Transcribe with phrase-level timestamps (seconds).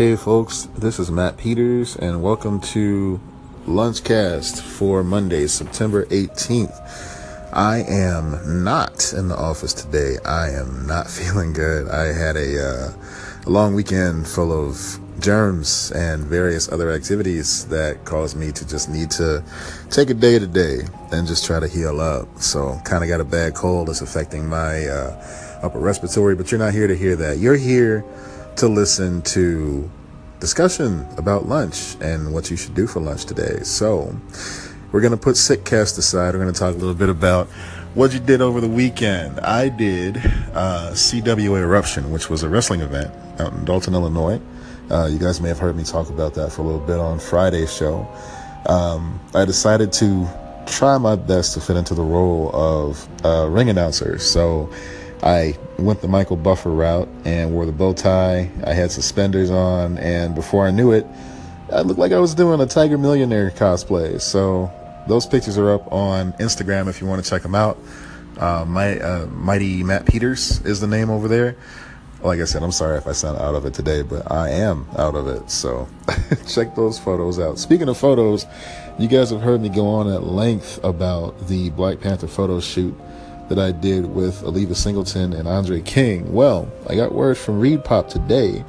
[0.00, 3.20] Hey folks, this is Matt Peters and welcome to
[3.66, 7.50] Lunchcast for Monday, September 18th.
[7.52, 10.16] I am not in the office today.
[10.24, 11.90] I am not feeling good.
[11.90, 12.92] I had a, uh,
[13.44, 18.88] a long weekend full of germs and various other activities that caused me to just
[18.88, 19.44] need to
[19.90, 20.78] take a day to day
[21.12, 22.26] and just try to heal up.
[22.38, 23.88] So kind of got a bad cold.
[23.88, 27.36] that's affecting my uh, upper respiratory, but you're not here to hear that.
[27.36, 28.02] You're here
[28.60, 29.90] to listen to
[30.38, 33.60] discussion about lunch and what you should do for lunch today.
[33.62, 34.14] So
[34.92, 36.34] we're going to put Sickcast aside.
[36.34, 37.46] We're going to talk a little bit about
[37.94, 39.40] what you did over the weekend.
[39.40, 40.18] I did
[40.52, 44.38] uh, CWA Eruption, which was a wrestling event out in Dolton, Illinois.
[44.90, 47.18] Uh, you guys may have heard me talk about that for a little bit on
[47.18, 48.06] Friday's show.
[48.66, 50.28] Um, I decided to
[50.66, 54.18] try my best to fit into the role of a ring announcer.
[54.18, 54.70] So
[55.22, 58.50] I went the Michael Buffer route and wore the bow tie.
[58.64, 61.06] I had suspenders on, and before I knew it,
[61.72, 64.20] I looked like I was doing a Tiger Millionaire cosplay.
[64.20, 64.70] So
[65.06, 67.78] those pictures are up on Instagram if you want to check them out.
[68.38, 71.56] Uh, my uh, Mighty Matt Peters is the name over there
[72.22, 74.86] like I said, I'm sorry if I sound out of it today, but I am
[74.98, 75.50] out of it.
[75.50, 75.88] So
[76.46, 77.58] check those photos out.
[77.58, 78.46] Speaking of photos,
[78.98, 82.94] you guys have heard me go on at length about the Black Panther photo shoot
[83.50, 86.32] that I did with Aliva Singleton and Andre King.
[86.32, 88.64] Well, I got word from ReedPop today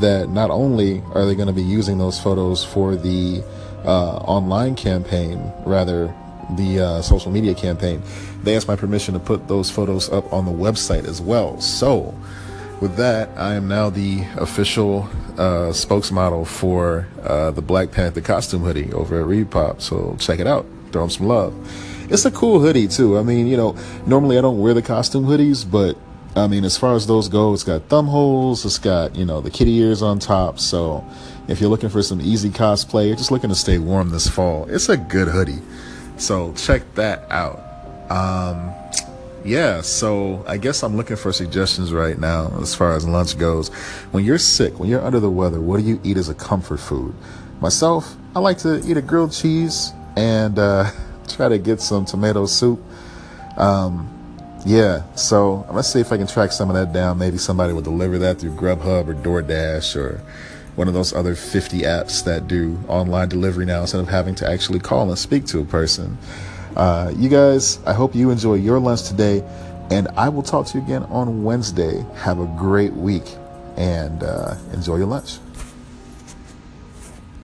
[0.00, 3.42] that not only are they going to be using those photos for the
[3.84, 6.14] uh, online campaign, rather
[6.56, 8.02] the uh, social media campaign,
[8.42, 11.58] they asked my permission to put those photos up on the website as well.
[11.58, 12.14] So
[12.82, 18.62] with that, I am now the official uh, spokesmodel for uh, the Black Panther costume
[18.62, 19.80] hoodie over at ReedPop.
[19.80, 20.66] So check it out.
[20.92, 21.54] Throw them some love.
[22.10, 23.18] It's a cool hoodie too.
[23.18, 25.96] I mean, you know, normally I don't wear the costume hoodies, but
[26.36, 28.64] I mean, as far as those go, it's got thumb holes.
[28.64, 30.58] It's got you know the kitty ears on top.
[30.58, 31.04] So
[31.48, 34.88] if you're looking for some easy cosplay, just looking to stay warm this fall, it's
[34.88, 35.60] a good hoodie.
[36.16, 37.64] So check that out.
[38.10, 38.72] Um,
[39.44, 43.68] yeah, so I guess I'm looking for suggestions right now as far as lunch goes.
[44.12, 46.80] When you're sick, when you're under the weather, what do you eat as a comfort
[46.80, 47.14] food?
[47.60, 50.90] Myself, I like to eat a grilled cheese and uh,
[51.28, 52.80] try to get some tomato soup.
[53.56, 54.14] Um,
[54.66, 57.18] yeah, so let's see if I can track some of that down.
[57.18, 60.20] Maybe somebody will deliver that through Grubhub or DoorDash or
[60.76, 64.48] one of those other 50 apps that do online delivery now instead of having to
[64.48, 66.16] actually call and speak to a person.
[66.76, 69.42] Uh, you guys, I hope you enjoy your lunch today,
[69.90, 72.04] and I will talk to you again on Wednesday.
[72.16, 73.24] Have a great week
[73.76, 75.38] and uh, enjoy your lunch.